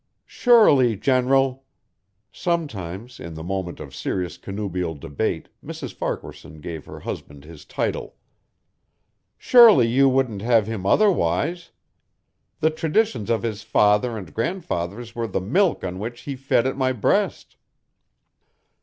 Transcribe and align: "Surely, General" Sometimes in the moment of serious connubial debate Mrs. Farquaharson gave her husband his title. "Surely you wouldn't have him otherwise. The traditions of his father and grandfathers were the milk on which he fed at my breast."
"Surely, 0.25 0.95
General" 0.95 1.63
Sometimes 2.47 3.19
in 3.19 3.35
the 3.35 3.43
moment 3.43 3.79
of 3.79 3.93
serious 3.93 4.35
connubial 4.35 4.95
debate 4.95 5.47
Mrs. 5.63 5.93
Farquaharson 5.93 6.59
gave 6.59 6.85
her 6.85 7.01
husband 7.01 7.45
his 7.45 7.65
title. 7.65 8.15
"Surely 9.37 9.87
you 9.87 10.09
wouldn't 10.09 10.41
have 10.41 10.65
him 10.65 10.87
otherwise. 10.87 11.69
The 12.61 12.71
traditions 12.71 13.29
of 13.29 13.43
his 13.43 13.61
father 13.61 14.17
and 14.17 14.33
grandfathers 14.33 15.13
were 15.13 15.27
the 15.27 15.39
milk 15.39 15.83
on 15.83 15.99
which 15.99 16.21
he 16.21 16.35
fed 16.35 16.65
at 16.65 16.75
my 16.75 16.93
breast." 16.93 17.55